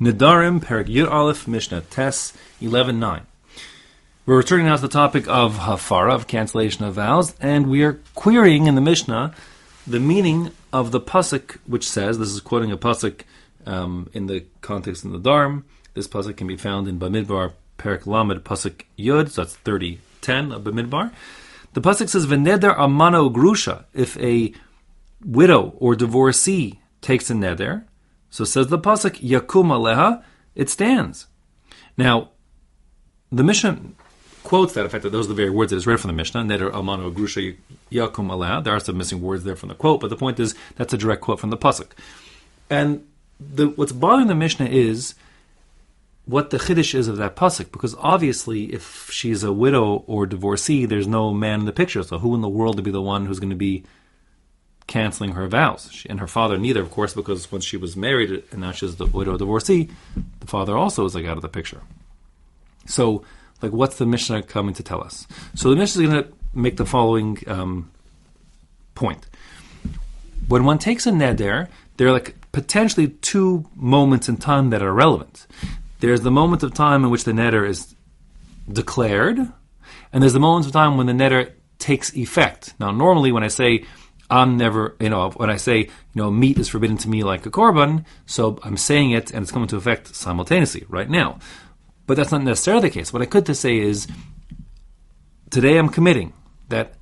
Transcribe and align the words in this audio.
Nedarim, 0.00 0.60
Perik 0.60 0.86
Yud 0.86 1.10
Aleph, 1.10 1.48
Mishnah 1.48 1.80
Tes 1.90 2.32
11.9. 2.62 3.22
We're 4.26 4.36
returning 4.36 4.66
now 4.66 4.76
to 4.76 4.82
the 4.82 4.88
topic 4.88 5.26
of 5.26 5.56
Hafara, 5.56 6.14
of 6.14 6.28
cancellation 6.28 6.84
of 6.84 6.94
vows, 6.94 7.34
and 7.40 7.68
we 7.68 7.82
are 7.82 7.98
querying 8.14 8.66
in 8.66 8.76
the 8.76 8.80
Mishnah 8.80 9.34
the 9.88 9.98
meaning 9.98 10.52
of 10.72 10.92
the 10.92 11.00
pasuk 11.00 11.56
which 11.66 11.88
says, 11.88 12.18
this 12.18 12.28
is 12.28 12.40
quoting 12.40 12.70
a 12.70 12.76
pasuk 12.76 13.22
um, 13.66 14.08
in 14.12 14.26
the 14.26 14.44
context 14.60 15.04
in 15.04 15.10
the 15.10 15.18
Dharm, 15.18 15.64
this 15.94 16.06
pasuk 16.06 16.36
can 16.36 16.46
be 16.46 16.56
found 16.56 16.86
in 16.86 17.00
Bamidbar, 17.00 17.54
Perik 17.76 18.06
Lamed, 18.06 18.44
pasuk 18.44 18.82
Yud, 18.96 19.30
so 19.30 19.42
that's 19.42 19.56
30.10 19.56 20.54
of 20.54 20.62
Bamidbar. 20.62 21.10
The 21.72 21.80
pasuk 21.80 22.08
says, 22.08 22.24
V'neder 22.24 22.76
amano 22.76 23.34
grusha, 23.34 23.84
if 23.94 24.16
a 24.18 24.52
widow 25.24 25.74
or 25.78 25.96
divorcee 25.96 26.78
takes 27.00 27.30
a 27.30 27.34
neder, 27.34 27.82
so 28.30 28.44
says 28.44 28.68
the 28.68 28.78
pasuk 28.78 29.20
Yakum 29.20 29.66
Aleha, 29.66 30.22
it 30.54 30.68
stands. 30.68 31.26
Now, 31.96 32.30
the 33.30 33.42
Mishnah 33.42 33.78
quotes 34.44 34.74
that. 34.74 34.84
In 34.84 34.90
fact, 34.90 35.10
those 35.10 35.26
are 35.26 35.28
the 35.28 35.34
very 35.34 35.50
words 35.50 35.70
that 35.70 35.76
is 35.76 35.86
read 35.86 36.00
from 36.00 36.08
the 36.08 36.16
Mishnah. 36.16 36.42
Neder 36.42 36.70
Almano 36.70 37.12
Grusha 37.12 37.56
Yakum 37.90 38.28
Aleha. 38.28 38.62
There 38.62 38.74
are 38.74 38.80
some 38.80 38.98
missing 38.98 39.20
words 39.20 39.44
there 39.44 39.56
from 39.56 39.68
the 39.68 39.74
quote, 39.74 40.00
but 40.00 40.10
the 40.10 40.16
point 40.16 40.40
is 40.40 40.54
that's 40.76 40.92
a 40.92 40.98
direct 40.98 41.22
quote 41.22 41.40
from 41.40 41.50
the 41.50 41.56
pasuk. 41.56 41.90
And 42.70 43.06
the, 43.40 43.68
what's 43.68 43.92
bothering 43.92 44.28
the 44.28 44.34
Mishnah 44.34 44.66
is 44.66 45.14
what 46.24 46.50
the 46.50 46.58
chiddush 46.58 46.94
is 46.94 47.08
of 47.08 47.16
that 47.16 47.36
pasuk, 47.36 47.72
because 47.72 47.94
obviously, 47.98 48.64
if 48.72 49.10
she's 49.10 49.42
a 49.42 49.52
widow 49.52 50.04
or 50.06 50.26
divorcee, 50.26 50.84
there's 50.84 51.06
no 51.06 51.32
man 51.32 51.60
in 51.60 51.66
the 51.66 51.72
picture. 51.72 52.02
So, 52.02 52.18
who 52.18 52.34
in 52.34 52.42
the 52.42 52.48
world 52.48 52.76
to 52.76 52.82
be 52.82 52.90
the 52.90 53.02
one 53.02 53.26
who's 53.26 53.40
going 53.40 53.50
to 53.50 53.56
be 53.56 53.84
canceling 54.88 55.32
her 55.32 55.46
vows. 55.46 55.88
She, 55.92 56.08
and 56.08 56.18
her 56.18 56.26
father 56.26 56.58
neither, 56.58 56.82
of 56.82 56.90
course, 56.90 57.14
because 57.14 57.52
once 57.52 57.64
she 57.64 57.76
was 57.76 57.96
married 57.96 58.42
and 58.50 58.60
now 58.60 58.72
she's 58.72 58.96
the 58.96 59.06
widow 59.06 59.36
divorcee, 59.36 59.88
the 60.40 60.46
father 60.46 60.76
also 60.76 61.04
is 61.04 61.14
like 61.14 61.26
out 61.26 61.36
of 61.36 61.42
the 61.42 61.48
picture. 61.48 61.82
So, 62.86 63.22
like, 63.62 63.72
what's 63.72 63.98
the 63.98 64.06
Mishnah 64.06 64.42
coming 64.44 64.74
to 64.74 64.82
tell 64.82 65.02
us? 65.04 65.28
So 65.54 65.70
the 65.70 65.76
Mishnah 65.76 66.02
is 66.02 66.10
going 66.10 66.24
to 66.24 66.32
make 66.54 66.78
the 66.78 66.86
following 66.86 67.38
um, 67.46 67.90
point. 68.94 69.26
When 70.48 70.64
one 70.64 70.78
takes 70.78 71.06
a 71.06 71.10
neder, 71.10 71.68
there 71.96 72.08
are 72.08 72.12
like 72.12 72.34
potentially 72.52 73.08
two 73.08 73.66
moments 73.76 74.28
in 74.28 74.38
time 74.38 74.70
that 74.70 74.82
are 74.82 74.92
relevant. 74.92 75.46
There's 76.00 76.22
the 76.22 76.30
moment 76.30 76.62
of 76.62 76.72
time 76.72 77.04
in 77.04 77.10
which 77.10 77.24
the 77.24 77.32
neder 77.32 77.68
is 77.68 77.94
declared, 78.72 79.38
and 79.38 80.22
there's 80.22 80.32
the 80.32 80.40
moment 80.40 80.66
of 80.66 80.72
time 80.72 80.96
when 80.96 81.06
the 81.06 81.12
neder 81.12 81.52
takes 81.78 82.16
effect. 82.16 82.74
Now, 82.80 82.90
normally 82.90 83.32
when 83.32 83.42
I 83.42 83.48
say 83.48 83.84
I'm 84.30 84.56
never, 84.56 84.94
you 85.00 85.08
know, 85.08 85.30
when 85.30 85.50
I 85.50 85.56
say, 85.56 85.78
you 85.78 85.88
know, 86.14 86.30
meat 86.30 86.58
is 86.58 86.68
forbidden 86.68 86.98
to 86.98 87.08
me 87.08 87.24
like 87.24 87.46
a 87.46 87.50
korban, 87.50 88.04
so 88.26 88.58
I'm 88.62 88.76
saying 88.76 89.12
it 89.12 89.30
and 89.30 89.42
it's 89.42 89.52
coming 89.52 89.68
to 89.68 89.76
effect 89.76 90.14
simultaneously 90.14 90.84
right 90.88 91.08
now. 91.08 91.38
But 92.06 92.16
that's 92.16 92.32
not 92.32 92.42
necessarily 92.42 92.82
the 92.82 92.94
case. 92.94 93.12
What 93.12 93.22
I 93.22 93.26
could 93.26 93.46
to 93.46 93.54
say 93.54 93.78
is, 93.78 94.06
today 95.50 95.78
I'm 95.78 95.88
committing 95.88 96.32
that 96.68 96.94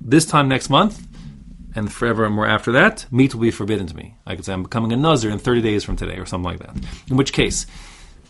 this 0.00 0.26
time 0.26 0.48
next 0.48 0.68
month 0.70 1.06
and 1.74 1.92
forever 1.92 2.24
and 2.24 2.34
more 2.34 2.46
after 2.46 2.72
that, 2.72 3.06
meat 3.12 3.34
will 3.34 3.42
be 3.42 3.50
forbidden 3.50 3.86
to 3.86 3.96
me. 3.96 4.16
I 4.26 4.34
could 4.34 4.44
say 4.44 4.52
I'm 4.52 4.64
becoming 4.64 4.92
a 4.92 4.96
nazir 4.96 5.30
in 5.30 5.38
30 5.38 5.62
days 5.62 5.84
from 5.84 5.96
today 5.96 6.16
or 6.16 6.26
something 6.26 6.50
like 6.50 6.60
that. 6.60 6.76
In 7.08 7.16
which 7.16 7.32
case, 7.32 7.66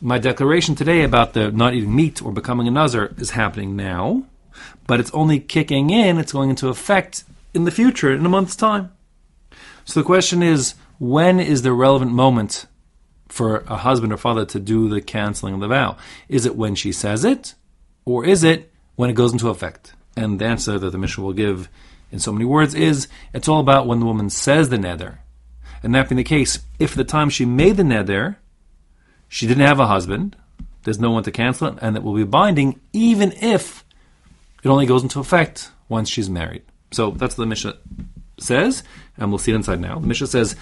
my 0.00 0.18
declaration 0.18 0.74
today 0.74 1.02
about 1.02 1.32
the 1.32 1.50
not 1.50 1.74
eating 1.74 1.94
meat 1.94 2.22
or 2.22 2.32
becoming 2.32 2.68
a 2.68 2.70
nazir 2.70 3.14
is 3.16 3.30
happening 3.30 3.74
now, 3.74 4.24
but 4.86 5.00
it's 5.00 5.10
only 5.12 5.40
kicking 5.40 5.90
in, 5.90 6.18
it's 6.18 6.32
going 6.32 6.50
into 6.50 6.68
effect 6.68 7.24
in 7.58 7.64
the 7.64 7.70
future, 7.70 8.12
in 8.12 8.24
a 8.24 8.28
month's 8.28 8.56
time. 8.56 8.92
So 9.84 10.00
the 10.00 10.06
question 10.06 10.42
is, 10.42 10.74
when 10.98 11.38
is 11.40 11.62
the 11.62 11.72
relevant 11.72 12.12
moment 12.12 12.66
for 13.28 13.58
a 13.68 13.76
husband 13.76 14.12
or 14.12 14.16
father 14.16 14.46
to 14.46 14.58
do 14.58 14.88
the 14.88 15.02
canceling 15.02 15.54
of 15.54 15.60
the 15.60 15.68
vow? 15.68 15.96
Is 16.28 16.46
it 16.46 16.56
when 16.56 16.74
she 16.74 16.92
says 16.92 17.24
it, 17.24 17.54
or 18.04 18.24
is 18.24 18.42
it 18.42 18.72
when 18.96 19.10
it 19.10 19.14
goes 19.14 19.32
into 19.32 19.48
effect? 19.48 19.92
And 20.16 20.38
the 20.38 20.46
answer 20.46 20.78
that 20.78 20.90
the 20.90 20.98
Mishnah 20.98 21.22
will 21.22 21.32
give 21.32 21.68
in 22.10 22.18
so 22.18 22.32
many 22.32 22.44
words 22.44 22.74
is, 22.74 23.08
it's 23.34 23.48
all 23.48 23.60
about 23.60 23.86
when 23.86 24.00
the 24.00 24.06
woman 24.06 24.30
says 24.30 24.68
the 24.68 24.78
neder. 24.78 25.18
And 25.82 25.94
that 25.94 26.08
being 26.08 26.16
the 26.16 26.24
case, 26.24 26.60
if 26.78 26.92
at 26.92 26.96
the 26.96 27.04
time 27.04 27.30
she 27.30 27.44
made 27.44 27.76
the 27.76 27.82
neder, 27.82 28.36
she 29.28 29.46
didn't 29.46 29.66
have 29.66 29.78
a 29.78 29.86
husband, 29.86 30.36
there's 30.84 30.98
no 30.98 31.10
one 31.10 31.22
to 31.24 31.30
cancel 31.30 31.68
it, 31.68 31.78
and 31.82 31.96
it 31.96 32.02
will 32.02 32.14
be 32.14 32.24
binding 32.24 32.80
even 32.92 33.32
if 33.32 33.84
it 34.64 34.68
only 34.68 34.86
goes 34.86 35.02
into 35.02 35.20
effect 35.20 35.70
once 35.88 36.08
she's 36.08 36.30
married. 36.30 36.62
So 36.90 37.10
that's 37.10 37.36
what 37.36 37.44
the 37.44 37.48
Mishnah 37.48 37.76
says, 38.38 38.82
and 39.16 39.30
we'll 39.30 39.38
see 39.38 39.52
it 39.52 39.56
inside 39.56 39.80
now. 39.80 39.98
The 39.98 40.06
Mishnah 40.06 40.28
says, 40.28 40.56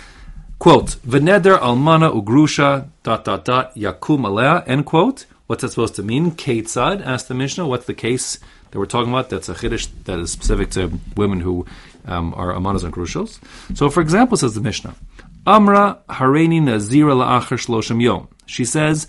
quote, 0.58 0.96
V'neder 1.06 1.58
almana 1.58 2.12
ugrusha 2.12 2.88
dot 3.02 3.24
dot 3.24 3.44
dot 3.44 3.74
yakum 3.74 4.26
alea, 4.26 4.64
end 4.66 4.86
quote. 4.86 5.26
What's 5.46 5.62
that 5.62 5.70
supposed 5.70 5.94
to 5.96 6.02
mean? 6.02 6.32
Ketzad, 6.32 7.04
asked 7.06 7.28
the 7.28 7.34
Mishnah. 7.34 7.68
What's 7.68 7.86
the 7.86 7.94
case 7.94 8.40
that 8.70 8.78
we're 8.78 8.86
talking 8.86 9.12
about? 9.12 9.30
That's 9.30 9.48
a 9.48 9.54
chiddush 9.54 9.88
that 10.04 10.18
is 10.18 10.32
specific 10.32 10.70
to 10.70 10.98
women 11.16 11.40
who 11.40 11.66
um, 12.06 12.34
are 12.34 12.52
amanas 12.52 12.82
and 12.82 12.92
grushos. 12.92 13.38
So, 13.76 13.88
for 13.88 14.00
example, 14.00 14.36
says 14.36 14.54
the 14.54 14.60
Mishnah, 14.60 14.96
Amra 15.46 16.00
hareini 16.08 16.60
nazira 16.60 17.14
la'achar 17.14 17.58
shloshim 17.58 18.02
yom. 18.02 18.26
She 18.46 18.64
says, 18.64 19.06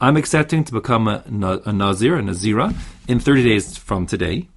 I'm 0.00 0.16
accepting 0.16 0.64
to 0.64 0.72
become 0.72 1.06
a, 1.06 1.22
a 1.64 1.72
nazir, 1.72 2.16
a 2.18 2.22
nazira, 2.22 2.74
in 3.06 3.20
30 3.20 3.44
days 3.44 3.76
from 3.76 4.06
today. 4.06 4.48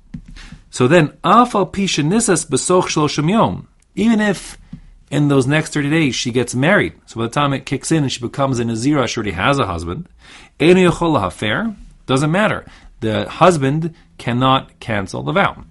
So 0.72 0.88
then, 0.88 1.10
afal 1.24 1.72
pishanisas 1.72 2.48
besoch. 2.48 3.66
Even 3.94 4.22
if 4.22 4.58
in 5.12 5.28
those 5.28 5.46
next 5.46 5.74
30 5.74 5.90
days 5.90 6.16
she 6.16 6.32
gets 6.32 6.56
married, 6.56 6.94
so 7.06 7.20
by 7.20 7.24
the 7.24 7.34
time 7.34 7.54
it 7.54 7.66
kicks 7.66 7.92
in 7.92 8.04
and 8.04 8.12
she 8.12 8.22
becomes 8.22 8.58
a 8.58 8.64
nazira, 8.64 9.08
she 9.08 9.18
already 9.18 9.32
has 9.32 9.60
a 9.60 9.68
husband. 9.68 10.08
hafer 10.60 11.76
doesn't 12.06 12.32
matter. 12.32 12.66
The 13.02 13.28
husband 13.30 13.94
cannot 14.18 14.80
cancel 14.80 15.24
the 15.24 15.34
vow. 15.34 15.66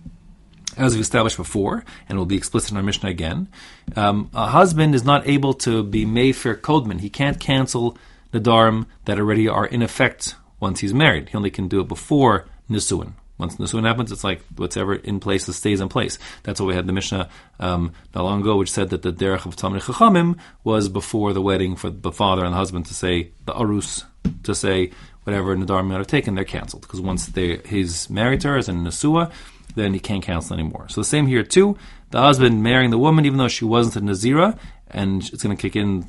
As 0.76 0.92
we've 0.92 1.00
established 1.00 1.36
before, 1.36 1.84
and 2.08 2.18
will 2.18 2.26
be 2.26 2.36
explicit 2.36 2.72
in 2.72 2.76
our 2.76 2.82
Mishnah 2.82 3.08
again, 3.08 3.48
um, 3.96 4.30
a 4.34 4.46
husband 4.48 4.94
is 4.94 5.04
not 5.04 5.26
able 5.26 5.54
to 5.54 5.82
be 5.82 6.04
Mayfair 6.04 6.56
Kodman. 6.56 7.00
He 7.00 7.10
can't 7.10 7.40
cancel 7.40 7.96
the 8.32 8.40
Dharm 8.40 8.86
that 9.06 9.18
already 9.18 9.48
are 9.48 9.66
in 9.66 9.82
effect 9.82 10.36
once 10.60 10.80
he's 10.80 10.94
married. 10.94 11.30
He 11.30 11.36
only 11.36 11.50
can 11.50 11.68
do 11.68 11.80
it 11.80 11.88
before 11.88 12.46
Nisuin. 12.68 13.14
Once 13.40 13.56
Nisuin 13.56 13.86
happens, 13.86 14.12
it's 14.12 14.22
like 14.22 14.42
whatever 14.56 14.94
in 14.94 15.18
place 15.18 15.46
stays 15.56 15.80
in 15.80 15.88
place. 15.88 16.18
That's 16.42 16.60
why 16.60 16.66
we 16.66 16.74
had 16.74 16.86
the 16.86 16.92
Mishnah 16.92 17.28
um, 17.58 17.92
not 18.14 18.24
long 18.24 18.42
ago, 18.42 18.56
which 18.56 18.70
said 18.70 18.90
that 18.90 19.02
the 19.02 19.12
derech 19.12 19.46
of 19.46 19.56
Talmud 19.56 19.82
Chachamim 19.82 20.38
was 20.62 20.88
before 20.88 21.32
the 21.32 21.42
wedding 21.42 21.74
for 21.74 21.90
the 21.90 22.12
father 22.12 22.44
and 22.44 22.52
the 22.52 22.58
husband 22.58 22.86
to 22.86 22.94
say 22.94 23.32
the 23.46 23.52
arus 23.52 24.04
to 24.42 24.54
say 24.54 24.90
whatever 25.24 25.56
Nadar 25.56 25.86
might 25.86 25.98
have 25.98 26.06
taken, 26.06 26.34
they're 26.34 26.44
canceled 26.44 26.82
because 26.82 27.00
once 27.00 27.26
they, 27.26 27.58
he's 27.66 28.10
married 28.10 28.42
to 28.42 28.48
her 28.48 28.58
as 28.58 28.68
a 28.68 28.72
Nasua, 28.72 29.32
then 29.74 29.94
he 29.94 30.00
can't 30.00 30.22
cancel 30.22 30.54
anymore. 30.54 30.88
So 30.88 31.00
the 31.00 31.06
same 31.06 31.26
here 31.26 31.42
too. 31.42 31.76
The 32.10 32.20
husband 32.20 32.62
marrying 32.62 32.90
the 32.90 32.98
woman, 32.98 33.24
even 33.24 33.38
though 33.38 33.48
she 33.48 33.64
wasn't 33.64 33.96
a 33.96 34.00
Nazira, 34.00 34.58
and 34.90 35.22
it's 35.32 35.42
going 35.42 35.56
to 35.56 35.60
kick 35.60 35.76
in 35.76 36.06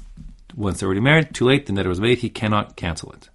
once 0.55 0.79
they're 0.79 0.87
already 0.87 1.01
married. 1.01 1.33
Too 1.33 1.45
late, 1.45 1.65
the 1.65 1.73
neder 1.73 1.87
was 1.87 2.01
made. 2.01 2.19
He 2.19 2.29
cannot 2.29 2.75
cancel 2.75 3.11
it. 3.13 3.29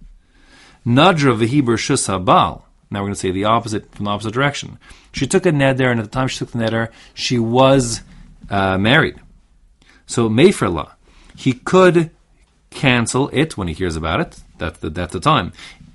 Nadra 0.85 1.37
v'hibur 1.37 1.77
shus 1.77 2.07
habal. 2.07 2.63
Now 2.89 2.99
we're 2.99 3.07
going 3.07 3.15
to 3.15 3.19
say 3.19 3.31
the 3.31 3.45
opposite 3.45 3.93
from 3.93 4.05
the 4.05 4.11
opposite 4.11 4.33
direction. 4.33 4.79
She 5.11 5.27
took 5.27 5.45
a 5.45 5.51
neder, 5.51 5.91
and 5.91 5.99
at 5.99 6.03
the 6.03 6.11
time 6.11 6.27
she 6.27 6.39
took 6.39 6.51
the 6.51 6.59
neder, 6.59 6.89
she 7.13 7.37
was 7.37 8.01
uh, 8.49 8.77
married. 8.77 9.19
So 10.05 10.29
Mayfrila, 10.29 10.91
he 11.35 11.53
could 11.53 12.11
cancel 12.69 13.29
it 13.33 13.57
when 13.57 13.67
he 13.67 13.73
hears 13.73 13.95
about 13.95 14.21
it. 14.21 14.39
That's 14.57 14.79
the, 14.79 14.89
that's 14.89 15.13
the 15.13 15.19
time. 15.19 15.51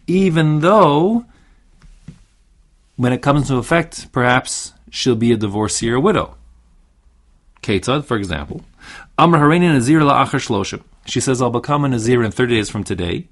Even 0.07 0.61
though, 0.61 1.25
when 2.97 3.13
it 3.13 3.23
comes 3.23 3.43
into 3.43 3.57
effect, 3.57 4.13
perhaps 4.13 4.73
she'll 4.91 5.17
be 5.17 5.33
a 5.33 5.37
divorcee 5.37 5.91
or 5.91 5.97
a 5.97 6.01
widow. 6.01 6.37
Ketzad, 7.63 8.05
for 8.05 8.17
example. 8.17 8.65
Amr 9.17 9.39
Hareini 9.39 9.73
Nazir 9.73 10.01
la'achar 10.01 10.41
shloshim. 10.41 10.83
She 11.07 11.21
says, 11.21 11.41
I'll 11.41 11.51
become 11.51 11.85
a 11.85 11.89
Nazir 11.89 12.23
in 12.23 12.31
30 12.31 12.55
days 12.55 12.71
from 12.71 12.85
today. 12.85 13.29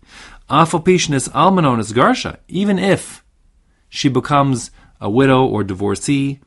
Afopishin 0.48 1.14
is 1.14 1.28
almanon 1.28 1.78
is 1.78 1.92
garsha. 1.92 2.38
Even 2.48 2.78
if 2.78 3.22
she 3.90 4.08
becomes 4.08 4.70
a 5.00 5.10
widow 5.10 5.44
or 5.44 5.62
divorcee, 5.62 6.40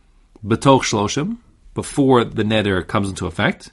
betoch 0.43 0.81
shloshim, 0.81 1.37
before 1.75 2.23
the 2.23 2.43
neder 2.43 2.85
comes 2.87 3.09
into 3.09 3.27
effect. 3.27 3.71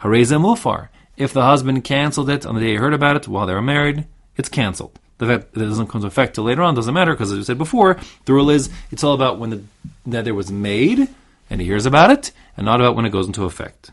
Hareza 0.00 0.40
mufar. 0.40 0.88
If 1.16 1.32
the 1.32 1.42
husband 1.42 1.82
canceled 1.84 2.28
it 2.30 2.44
on 2.44 2.54
the 2.54 2.60
day 2.60 2.72
he 2.72 2.74
heard 2.74 2.94
about 2.94 3.16
it 3.16 3.26
while 3.26 3.46
they 3.46 3.54
were 3.54 3.62
married, 3.62 4.06
it's 4.36 4.48
canceled. 4.48 4.98
The 5.18 5.26
fact 5.26 5.54
that 5.54 5.62
it 5.62 5.66
doesn't 5.66 5.86
come 5.86 6.00
into 6.00 6.08
effect 6.08 6.34
till 6.34 6.44
later 6.44 6.62
on 6.62 6.74
doesn't 6.74 6.92
matter 6.92 7.12
because, 7.12 7.32
as 7.32 7.38
we 7.38 7.44
said 7.44 7.58
before, 7.58 7.98
the 8.24 8.32
rule 8.32 8.50
is 8.50 8.68
it's 8.90 9.04
all 9.04 9.14
about 9.14 9.38
when 9.38 9.50
the 9.50 9.62
neder 10.06 10.34
was 10.34 10.50
made 10.50 11.08
and 11.50 11.60
he 11.60 11.66
hears 11.66 11.86
about 11.86 12.10
it, 12.10 12.32
and 12.56 12.64
not 12.64 12.80
about 12.80 12.96
when 12.96 13.04
it 13.04 13.10
goes 13.10 13.26
into 13.26 13.44
effect. 13.44 13.90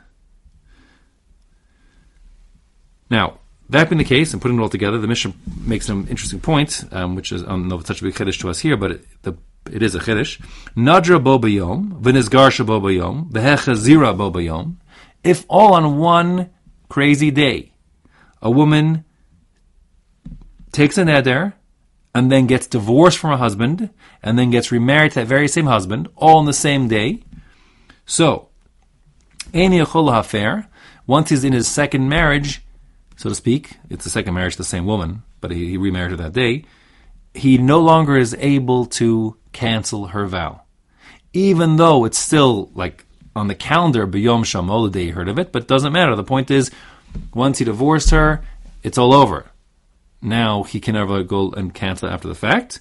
Now, 3.10 3.40
that 3.72 3.90
being 3.90 3.98
the 3.98 4.04
case, 4.04 4.34
and 4.34 4.42
putting 4.42 4.58
it 4.58 4.62
all 4.62 4.70
together, 4.70 4.98
the 4.98 5.08
Mishnah 5.08 5.34
makes 5.66 5.88
an 5.88 6.08
interesting 6.08 6.42
point, 6.42 6.84
um, 6.92 7.16
which 7.16 7.32
is, 7.32 7.42
I 7.44 7.48
don't 7.48 7.68
know 7.70 7.76
if 7.76 7.82
it's 7.82 7.88
such 7.88 8.02
a 8.02 8.04
big 8.04 8.14
chiddush 8.14 8.40
to 8.42 8.50
us 8.50 8.60
here, 8.60 8.76
but 8.76 8.92
it, 8.92 9.06
the, 9.24 9.34
it 9.72 9.82
is 9.82 9.96
a 9.96 10.00
chiddush. 10.00 10.40
Nadra 10.76 11.24
bo 11.24 11.40
bayom, 11.40 12.02
v'nizgarsha 12.02 12.66
bo 12.66 12.82
bayom, 12.82 13.32
v'hechazira 13.32 14.18
bo 14.18 14.30
bayom. 14.30 14.76
If 15.24 15.46
all 15.48 15.74
on 15.74 15.98
one 15.98 16.50
crazy 16.90 17.32
day, 17.32 17.72
a 18.42 18.52
woman 18.52 19.06
takes 20.74 20.98
a 20.98 21.04
neder, 21.04 21.54
and 22.14 22.30
then 22.30 22.48
gets 22.48 22.68
divorced 22.68 23.20
from 23.20 23.32
her 23.32 23.38
husband, 23.38 23.90
and 24.22 24.38
then 24.38 24.52
gets 24.52 24.70
remarried 24.72 25.14
to 25.14 25.22
that 25.22 25.28
very 25.28 25.48
same 25.48 25.68
husband, 25.68 26.10
all 26.18 26.40
on 26.40 26.46
the 26.46 26.54
same 26.54 26.90
day. 26.90 27.24
So, 28.06 28.50
once 29.54 31.30
he's 31.30 31.44
in 31.46 31.54
his 31.54 31.68
second 31.70 32.10
marriage, 32.10 32.62
so 33.22 33.30
to 33.30 33.36
speak, 33.36 33.78
it's 33.88 34.04
the 34.04 34.10
second 34.10 34.34
marriage 34.34 34.54
to 34.54 34.58
the 34.58 34.64
same 34.64 34.88
woman, 34.88 35.22
but 35.42 35.52
he, 35.52 35.70
he 35.70 35.78
remarried 35.78 36.10
her 36.10 36.18
that 36.18 36.34
day, 36.34 36.66
he 37.36 37.60
no 37.60 37.80
longer 37.80 38.18
is 38.18 38.36
able 38.40 38.88
to 38.88 39.38
cancel 39.52 40.08
her 40.08 40.26
vow. 40.26 40.62
Even 41.32 41.76
though 41.76 42.04
it's 42.04 42.18
still 42.18 42.72
like 42.74 43.06
on 43.36 43.48
the 43.48 43.54
calendar, 43.54 44.08
B'yom 44.08 44.44
Shamol, 44.44 44.88
the 44.88 45.00
day 45.00 45.06
he 45.06 45.10
heard 45.12 45.30
of 45.30 45.38
it, 45.38 45.52
but 45.52 45.68
doesn't 45.68 45.94
matter. 45.94 46.16
The 46.16 46.24
point 46.24 46.50
is, 46.50 46.72
once 47.32 47.60
he 47.60 47.66
divorced 47.66 48.10
her, 48.10 48.42
it's 48.82 48.98
all 48.98 49.14
over. 49.14 49.52
Now 50.24 50.64
he 50.64 50.80
can 50.80 50.96
never 50.96 51.22
go 51.22 51.52
and 51.52 51.76
cancel 51.76 52.10
after 52.10 52.28
the 52.28 52.34
fact. 52.34 52.80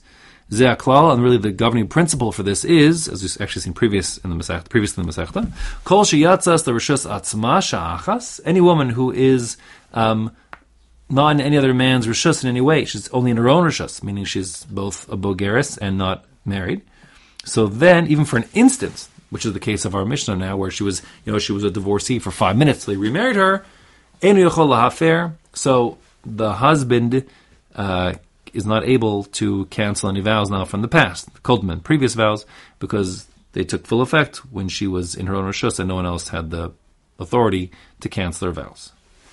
Ze'aklal, 0.51 1.13
and 1.13 1.23
really 1.23 1.37
the 1.37 1.53
governing 1.53 1.87
principle 1.87 2.33
for 2.33 2.43
this 2.43 2.65
is, 2.65 3.07
as 3.09 3.23
we've 3.23 3.41
actually 3.41 3.63
seen 3.63 3.73
previous 3.73 4.19
in 4.19 4.31
the 4.31 4.37
Masechta, 4.37 4.69
previously 4.69 5.03
in 5.03 5.09
the 5.09 5.13
Masechta, 5.13 5.51
Kol 5.85 6.05
sheyatzas 6.05 6.65
the 6.65 6.73
rishus 6.73 7.09
atzma 7.09 7.61
sha'achas, 7.61 8.41
any 8.45 8.61
woman 8.61 8.91
who 8.91 9.13
is 9.13 9.57
um, 9.95 10.35
not 11.09 11.31
in 11.31 11.41
any 11.41 11.57
other 11.57 11.73
man's 11.73 12.07
rishus 12.07 12.43
in 12.43 12.49
any 12.49 12.61
way, 12.61 12.85
she's 12.85 13.09
only 13.11 13.31
in 13.31 13.37
her 13.37 13.49
own 13.49 13.65
rishus, 13.65 14.03
meaning 14.03 14.25
she's 14.25 14.65
both 14.65 15.09
a 15.09 15.17
bogeris 15.17 15.79
and 15.81 15.97
not 15.97 16.25
married. 16.45 16.83
So 17.45 17.69
then, 17.69 18.09
even 18.09 18.25
for 18.25 18.37
an 18.37 18.49
instant, 18.53 19.09
which 19.31 19.47
is 19.47 19.53
the 19.53 19.61
case 19.61 19.85
of 19.85 19.95
our 19.95 20.05
Mishnah 20.05 20.35
now, 20.35 20.57
where 20.57 20.73
she 20.73 20.83
was, 20.83 21.01
you 21.25 21.33
know, 21.33 21.39
she 21.39 21.53
was 21.53 21.63
a 21.63 21.71
divorcee 21.71 22.19
for 22.19 22.33
five 22.33 22.57
minutes, 22.57 22.85
they 22.85 22.97
remarried 22.97 23.37
her, 23.37 23.65
so 25.53 25.99
the 26.27 26.53
husband 26.53 27.25
uh, 27.75 28.15
is 28.53 28.67
not 28.67 28.85
able 28.85 29.25
to 29.25 29.67
cancel 29.67 30.09
any 30.09 30.21
vows 30.21 30.51
now 30.51 30.65
from 30.65 30.83
the 30.83 30.89
past, 30.89 31.33
the 31.33 31.41
Kodman, 31.41 31.83
previous 31.83 32.15
vows, 32.15 32.47
because 32.79 33.27
they 33.53 33.65
took 33.65 33.87
full 33.87 34.01
effect 34.01 34.39
when 34.53 34.69
she 34.69 34.87
was 34.87 35.15
in 35.15 35.27
her 35.27 35.35
own 35.35 35.45
Rishus 35.45 35.79
and 35.79 35.89
no 35.89 35.97
one 35.97 36.07
else 36.07 36.29
had 36.29 36.51
the 36.51 36.73
authority 37.19 37.71
to 38.01 38.09
cancel 38.09 38.47
her 38.47 38.53
vows. 38.53 38.93